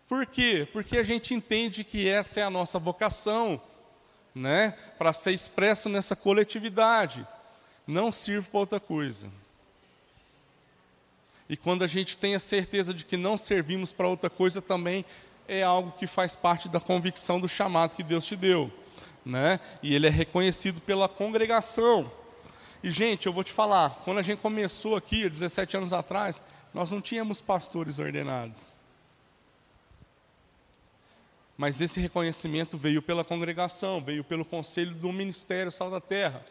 [0.10, 0.68] Por quê?
[0.74, 3.62] Porque a gente entende que essa é a nossa vocação,
[4.34, 4.72] né?
[4.98, 7.28] Para ser expresso nessa coletividade.
[7.86, 9.30] Não sirve para outra coisa.
[11.48, 15.06] E quando a gente tem a certeza de que não servimos para outra coisa, também
[15.48, 18.74] é algo que faz parte da convicção do chamado que Deus te deu,
[19.24, 19.60] né?
[19.84, 22.12] E ele é reconhecido pela congregação.
[22.84, 26.90] E, gente, eu vou te falar, quando a gente começou aqui, 17 anos atrás, nós
[26.90, 28.74] não tínhamos pastores ordenados.
[31.56, 36.44] Mas esse reconhecimento veio pela congregação, veio pelo conselho do Ministério Sal da Terra,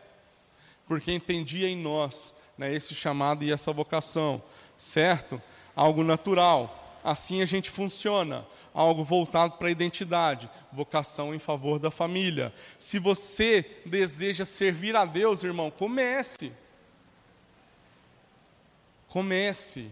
[0.87, 4.41] porque entendia em nós né, esse chamado e essa vocação,
[4.77, 5.43] certo?
[5.75, 6.80] Algo natural.
[7.03, 12.53] Assim a gente funciona algo voltado para a identidade, vocação em favor da família.
[12.79, 16.53] Se você deseja servir a Deus, irmão, comece.
[19.09, 19.91] Comece.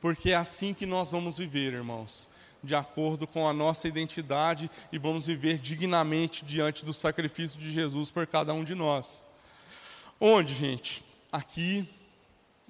[0.00, 2.28] Porque é assim que nós vamos viver, irmãos,
[2.62, 8.10] de acordo com a nossa identidade e vamos viver dignamente diante do sacrifício de Jesus
[8.10, 9.26] por cada um de nós.
[10.20, 11.04] Onde, gente?
[11.30, 11.88] Aqui,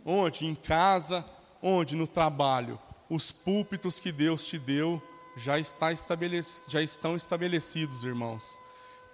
[0.04, 0.46] onde?
[0.46, 1.24] Em casa,
[1.60, 1.96] onde?
[1.96, 5.02] No trabalho os púlpitos que Deus te deu
[5.36, 8.58] já, está estabelec já estão estabelecidos, irmãos.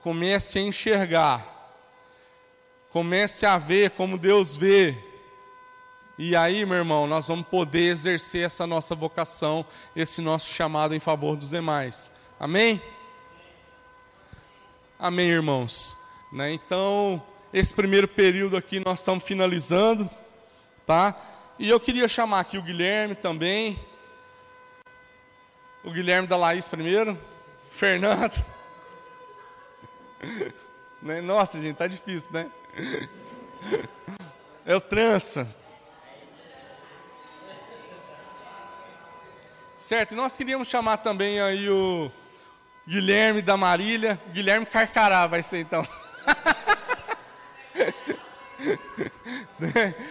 [0.00, 1.74] Comece a enxergar,
[2.90, 4.96] comece a ver como Deus vê.
[6.18, 9.64] E aí, meu irmão, nós vamos poder exercer essa nossa vocação,
[9.96, 12.12] esse nosso chamado em favor dos demais.
[12.38, 12.80] Amém?
[14.98, 15.96] Amém, irmãos.
[16.30, 16.52] Né?
[16.52, 17.22] Então,
[17.52, 20.08] esse primeiro período aqui nós estamos finalizando,
[20.86, 21.16] tá?
[21.60, 23.78] E eu queria chamar aqui o Guilherme também.
[25.84, 27.20] O Guilherme da Laís primeiro.
[27.70, 28.42] Fernando.
[31.02, 31.22] Né?
[31.22, 32.50] Nossa, gente, tá difícil, né?
[34.66, 35.48] É o trança.
[39.74, 42.12] Certo, e nós queríamos chamar também aí o
[42.86, 44.20] Guilherme da Marília.
[44.30, 45.88] Guilherme Carcará vai ser então.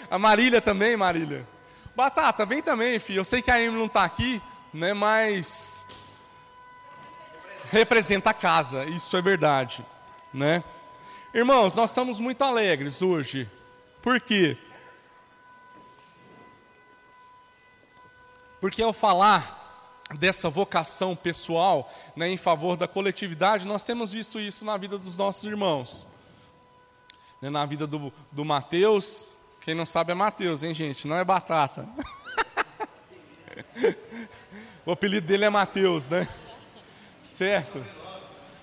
[0.09, 1.47] A Marília também, Marília.
[1.95, 3.19] Batata, vem também, filho.
[3.19, 4.41] Eu sei que a Emily não está aqui,
[4.73, 4.93] né?
[4.93, 5.85] Mas
[7.71, 9.85] representa a casa, isso é verdade,
[10.33, 10.63] né?
[11.33, 13.49] Irmãos, nós estamos muito alegres hoje.
[14.01, 14.57] Por quê?
[18.59, 19.57] Porque ao falar
[20.17, 25.15] dessa vocação pessoal né, em favor da coletividade, nós temos visto isso na vida dos
[25.15, 26.07] nossos irmãos.
[27.41, 29.35] Né, na vida do, do Mateus,
[29.69, 31.07] quem não sabe é Mateus, hein, gente?
[31.07, 31.87] Não é batata.
[34.83, 36.27] o apelido dele é Mateus, né?
[37.21, 37.85] Certo?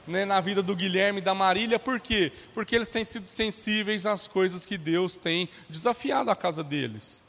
[0.05, 2.33] Né, na vida do Guilherme e da Marília, por quê?
[2.53, 7.25] Porque eles têm sido sensíveis às coisas que Deus tem desafiado a casa deles,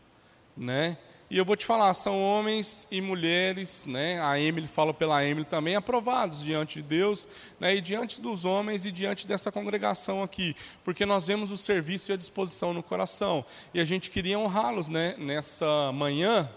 [0.57, 0.97] né?
[1.29, 4.21] E eu vou te falar, são homens e mulheres, né?
[4.21, 7.27] A Emily fala pela Emily também, aprovados diante de Deus,
[7.59, 7.75] né?
[7.75, 12.13] E diante dos homens e diante dessa congregação aqui, porque nós vemos o serviço e
[12.13, 13.43] a disposição no coração.
[13.73, 15.15] E a gente queria honrá-los, né?
[15.17, 16.49] Nessa manhã,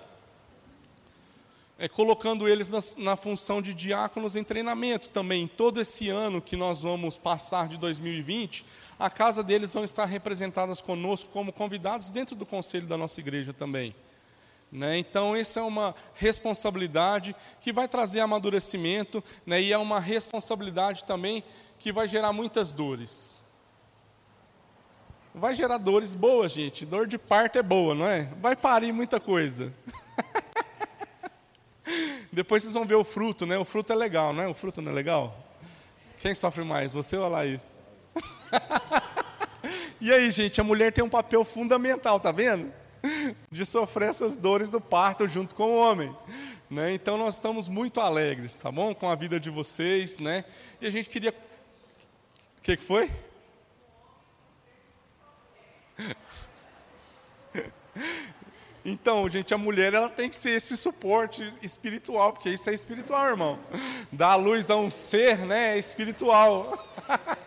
[1.76, 5.48] é, colocando eles na, na, função de diáconos em treinamento também.
[5.48, 8.64] Todo esse ano que nós vamos passar de 2020,
[9.00, 13.52] a casa deles vão estar representadas conosco como convidados dentro do conselho da nossa igreja
[13.52, 13.92] também.
[14.70, 14.98] Né?
[14.98, 19.60] Então, essa é uma responsabilidade que vai trazer amadurecimento né?
[19.60, 21.42] e é uma responsabilidade também
[21.78, 23.40] que vai gerar muitas dores.
[25.34, 26.84] Vai gerar dores boas, gente.
[26.84, 28.30] Dor de parto é boa, não é?
[28.36, 29.72] Vai parir muita coisa.
[32.32, 33.58] Depois vocês vão ver o fruto, né?
[33.58, 34.48] O fruto é legal, não é?
[34.48, 35.36] O fruto não é legal?
[36.18, 37.74] Quem sofre mais, você ou a Laís?
[40.00, 42.72] e aí, gente, a mulher tem um papel fundamental, tá vendo?
[43.50, 46.14] De sofrer essas dores do parto junto com o homem.
[46.68, 46.94] Né?
[46.94, 48.94] Então nós estamos muito alegres, tá bom?
[48.94, 50.44] Com a vida de vocês, né?
[50.80, 51.30] E a gente queria.
[51.30, 53.10] O que, que foi?
[58.82, 63.28] Então, gente, a mulher ela tem que ser esse suporte espiritual, porque isso é espiritual,
[63.28, 63.58] irmão.
[64.10, 66.88] Dar a luz a um ser, né, é espiritual.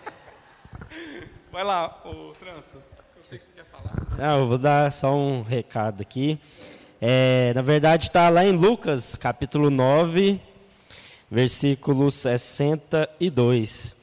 [1.51, 3.01] Vai lá, ô Tranças.
[4.19, 6.37] Ah, eu vou dar só um recado aqui.
[6.99, 10.41] É, na verdade, está lá em Lucas, capítulo 9,
[11.31, 13.95] versículo 62,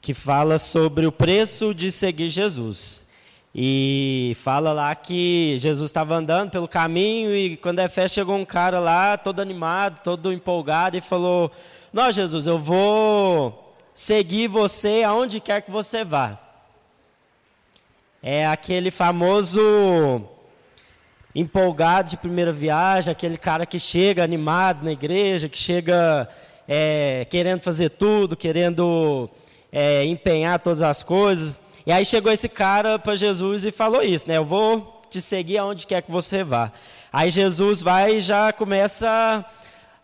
[0.00, 3.06] que fala sobre o preço de seguir Jesus.
[3.54, 8.44] E fala lá que Jesus estava andando pelo caminho e quando é fé chegou um
[8.44, 11.52] cara lá, todo animado, todo empolgado, e falou:
[11.92, 16.43] Não, Jesus, eu vou seguir você aonde quer que você vá
[18.26, 20.26] é aquele famoso
[21.34, 26.26] empolgado de primeira viagem, aquele cara que chega animado na igreja, que chega
[26.66, 29.28] é, querendo fazer tudo, querendo
[29.70, 31.60] é, empenhar todas as coisas.
[31.84, 34.38] E aí chegou esse cara para Jesus e falou isso, né?
[34.38, 36.72] Eu vou te seguir aonde quer que você vá.
[37.12, 39.44] Aí Jesus vai e já começa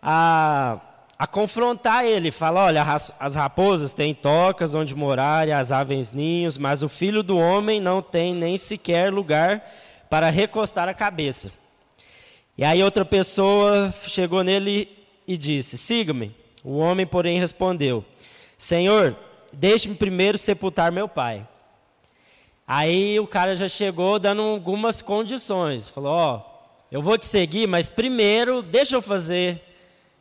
[0.02, 0.78] a
[1.20, 2.30] a confrontar ele.
[2.30, 2.82] Fala: olha,
[3.20, 7.78] as raposas têm tocas onde morar e as aves ninhos, mas o filho do homem
[7.78, 9.62] não tem nem sequer lugar
[10.08, 11.52] para recostar a cabeça.
[12.56, 14.88] E aí outra pessoa chegou nele
[15.28, 16.34] e disse: Siga-me.
[16.64, 18.02] O homem, porém, respondeu:
[18.56, 19.14] Senhor,
[19.52, 21.46] deixe-me primeiro sepultar meu pai.
[22.66, 25.90] Aí o cara já chegou dando algumas condições.
[25.90, 29.69] Falou: Ó, oh, eu vou te seguir, mas primeiro deixa eu fazer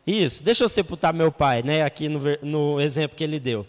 [0.05, 1.83] isso, deixa eu sepultar meu pai, né?
[1.83, 3.65] Aqui no, no exemplo que ele deu.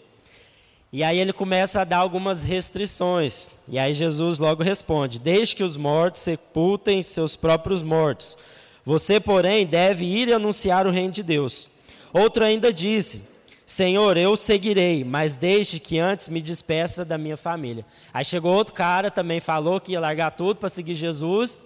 [0.93, 3.49] E aí ele começa a dar algumas restrições.
[3.67, 8.37] E aí Jesus logo responde: Deixe que os mortos sepultem seus próprios mortos.
[8.83, 11.69] Você, porém, deve ir e anunciar o reino de Deus.
[12.11, 13.23] Outro ainda disse:
[13.65, 17.85] Senhor, eu seguirei, mas deixe que antes me despeça da minha família.
[18.13, 21.61] Aí chegou outro cara, também falou que ia largar tudo para seguir Jesus.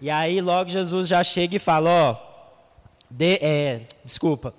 [0.00, 2.33] E aí logo Jesus já chega e fala: Ó,
[3.16, 4.52] de, é, desculpa.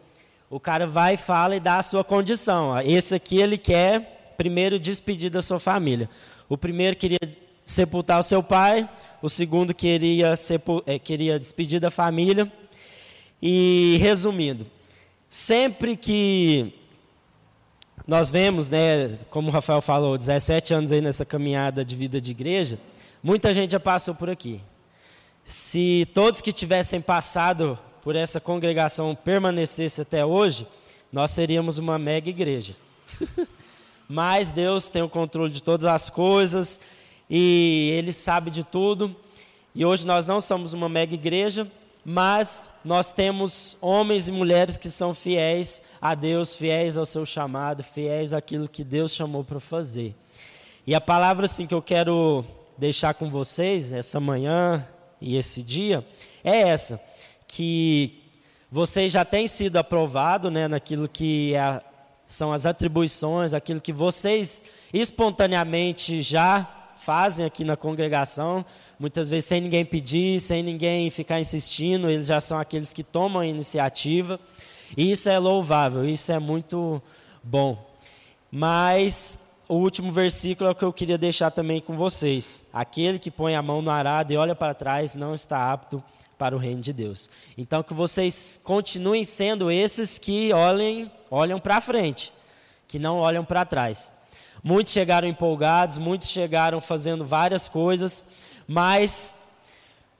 [0.49, 2.79] O cara vai, fala e dá a sua condição.
[2.79, 6.09] Esse aqui ele quer primeiro despedir da sua família.
[6.47, 7.19] O primeiro queria
[7.65, 8.89] sepultar o seu pai,
[9.21, 12.49] o segundo queria, sepul é, queria despedir da família.
[13.41, 14.65] E resumindo,
[15.29, 16.73] sempre que
[18.07, 22.31] nós vemos, né, como o Rafael falou, 17 anos aí nessa caminhada de vida de
[22.31, 22.79] igreja,
[23.21, 24.61] muita gente já passou por aqui.
[25.43, 30.67] Se todos que tivessem passado por essa congregação permanecesse até hoje,
[31.11, 32.75] nós seríamos uma mega igreja.
[34.07, 36.79] Mas Deus tem o controle de todas as coisas
[37.27, 39.15] e Ele sabe de tudo.
[39.73, 41.67] E hoje nós não somos uma mega igreja,
[42.05, 47.83] mas nós temos homens e mulheres que são fiéis a Deus, fiéis ao seu chamado,
[47.83, 50.15] fiéis àquilo que Deus chamou para fazer.
[50.85, 52.45] E a palavra assim que eu quero
[52.77, 54.87] deixar com vocês essa manhã
[55.19, 56.07] e esse dia
[56.43, 57.01] é essa
[57.47, 58.21] que
[58.71, 61.81] vocês já têm sido aprovados né, naquilo que é
[62.27, 66.67] são as atribuições, aquilo que vocês espontaneamente já
[66.97, 68.65] fazem aqui na congregação,
[68.99, 73.41] muitas vezes sem ninguém pedir, sem ninguém ficar insistindo, eles já são aqueles que tomam
[73.41, 74.39] a iniciativa.
[74.97, 77.01] E isso é louvável, isso é muito
[77.43, 77.77] bom.
[78.49, 79.37] Mas
[79.67, 82.63] o último versículo é o que eu queria deixar também com vocês.
[82.73, 86.03] Aquele que põe a mão no arado e olha para trás não está apto
[86.37, 87.29] para o reino de Deus.
[87.57, 92.31] Então que vocês continuem sendo esses que olhem, olham para frente,
[92.87, 94.13] que não olham para trás.
[94.63, 98.25] Muitos chegaram empolgados, muitos chegaram fazendo várias coisas,
[98.67, 99.35] mas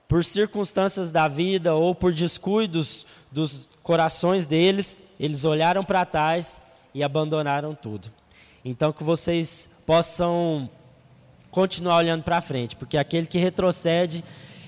[0.08, 6.60] por circunstâncias da vida ou por descuidos dos corações deles, eles olharam para trás
[6.94, 8.08] e abandonaram tudo.
[8.64, 10.70] Então que vocês possam
[11.50, 14.24] continuar olhando para frente, porque aquele que retrocede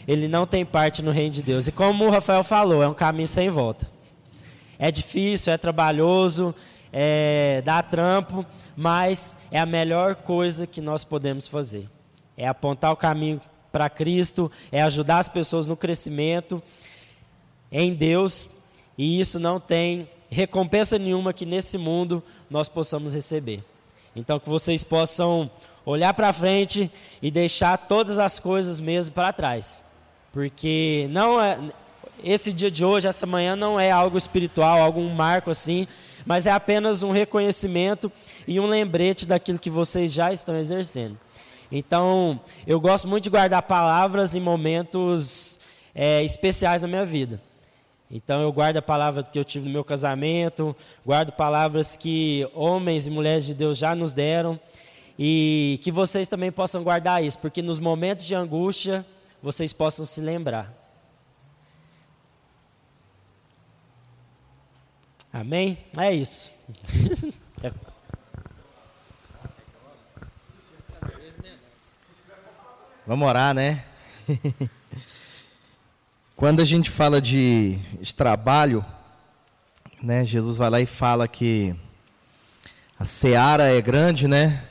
[0.09, 1.67] ele não tem parte no reino de Deus.
[1.67, 3.87] E como o Rafael falou, é um caminho sem volta.
[4.79, 6.55] É difícil, é trabalhoso,
[6.91, 11.87] é, dá trampo, mas é a melhor coisa que nós podemos fazer.
[12.39, 13.39] É apontar o caminho
[13.71, 16.63] para Cristo, é ajudar as pessoas no crescimento
[17.71, 18.51] em Deus,
[18.97, 23.63] e isso não tem recompensa nenhuma que nesse mundo nós possamos receber.
[24.17, 25.51] Então, que vocês possam
[25.85, 26.91] olhar para frente
[27.21, 29.79] e deixar todas as coisas mesmo para trás.
[30.39, 31.59] Porque não é
[32.23, 35.85] esse dia de hoje, essa manhã não é algo espiritual, algum marco assim,
[36.25, 38.13] mas é apenas um reconhecimento
[38.47, 41.19] e um lembrete daquilo que vocês já estão exercendo.
[41.73, 45.59] Então, eu gosto muito de guardar palavras em momentos
[45.93, 47.43] é, especiais na minha vida.
[48.09, 53.09] Então, eu guardo a palavra que eu tive no meu casamento, guardo palavras que homens
[53.09, 54.57] e mulheres de Deus já nos deram,
[55.19, 59.05] e que vocês também possam guardar isso, porque nos momentos de angústia,
[59.43, 60.73] vocês possam se lembrar.
[65.33, 65.79] Amém?
[65.97, 66.51] É isso.
[73.07, 73.85] Vamos orar, né?
[76.37, 78.85] Quando a gente fala de, de, trabalho,
[80.03, 81.75] né, Jesus vai lá e fala que
[82.99, 84.63] a seara é grande, né?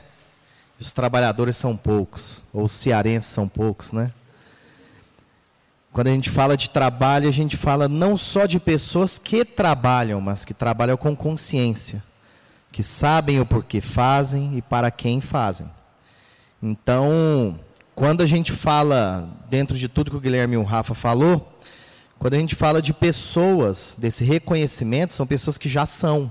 [0.78, 4.12] Os trabalhadores são poucos, ou os cearenses são poucos, né?
[5.92, 10.20] Quando a gente fala de trabalho, a gente fala não só de pessoas que trabalham,
[10.20, 12.02] mas que trabalham com consciência,
[12.70, 15.68] que sabem o porquê fazem e para quem fazem.
[16.62, 17.58] Então,
[17.94, 21.56] quando a gente fala, dentro de tudo que o Guilherme e o Rafa falou,
[22.18, 26.30] quando a gente fala de pessoas, desse reconhecimento, são pessoas que já são.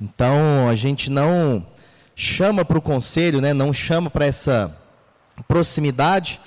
[0.00, 1.66] Então, a gente não
[2.14, 4.76] chama para o conselho, né, não chama para essa
[5.46, 6.40] proximidade,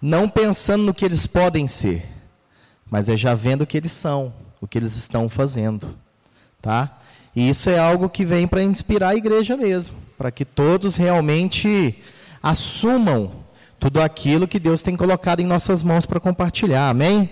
[0.00, 2.08] não pensando no que eles podem ser,
[2.90, 5.96] mas é já vendo o que eles são, o que eles estão fazendo,
[6.60, 6.98] tá?
[7.34, 11.96] E isso é algo que vem para inspirar a igreja mesmo, para que todos realmente
[12.42, 13.32] assumam
[13.78, 16.90] tudo aquilo que Deus tem colocado em nossas mãos para compartilhar.
[16.90, 17.30] Amém?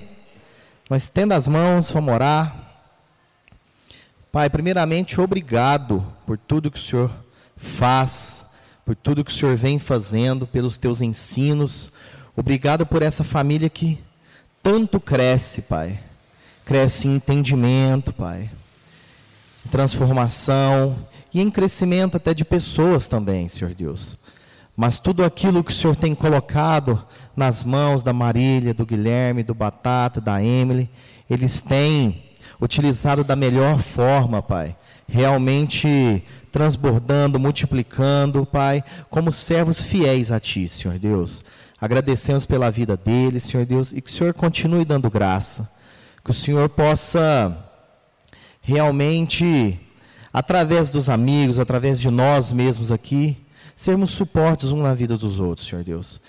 [0.88, 2.68] Nós estenda as mãos, vamos orar.
[4.32, 7.10] Pai, primeiramente, obrigado por tudo que o Senhor
[7.56, 8.46] faz,
[8.84, 11.92] por tudo que o Senhor vem fazendo, pelos teus ensinos.
[12.38, 13.98] Obrigado por essa família que
[14.62, 15.98] tanto cresce, Pai.
[16.64, 18.48] Cresce em entendimento, Pai.
[19.72, 20.96] Transformação
[21.34, 24.16] e em crescimento até de pessoas também, Senhor Deus.
[24.76, 27.04] Mas tudo aquilo que o Senhor tem colocado
[27.36, 30.88] nas mãos da Marília, do Guilherme, do Batata, da Emily,
[31.28, 32.22] eles têm
[32.60, 34.76] utilizado da melhor forma, Pai.
[35.08, 36.22] Realmente
[36.52, 41.44] transbordando, multiplicando, Pai, como servos fiéis a Ti, Senhor Deus.
[41.80, 45.68] Agradecemos pela vida deles, Senhor Deus, e que o Senhor continue dando graça.
[46.24, 47.56] Que o Senhor possa
[48.60, 49.78] realmente,
[50.32, 55.68] através dos amigos, através de nós mesmos aqui, sermos suportes um na vida dos outros,
[55.68, 56.20] Senhor Deus.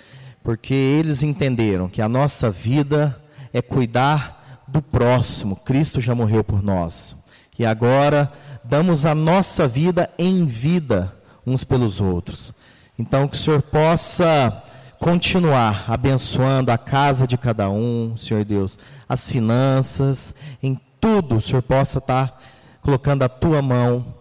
[0.44, 3.20] Porque eles entenderam que a nossa vida
[3.52, 5.56] é cuidar do próximo.
[5.56, 7.16] Cristo já morreu por nós.
[7.58, 8.32] E agora
[8.64, 11.14] damos a nossa vida em vida
[11.46, 12.54] uns pelos outros.
[12.98, 14.64] Então que o Senhor possa
[15.00, 18.78] continuar abençoando a casa de cada um, Senhor Deus,
[19.08, 22.38] as finanças, em tudo o Senhor possa estar
[22.82, 24.14] colocando a tua mão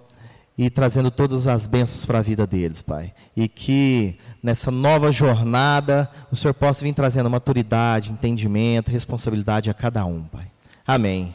[0.57, 3.13] e trazendo todas as bênçãos para a vida deles, Pai.
[3.37, 10.05] E que nessa nova jornada o Senhor possa vir trazendo maturidade, entendimento, responsabilidade a cada
[10.05, 10.47] um, Pai.
[10.87, 11.35] Amém.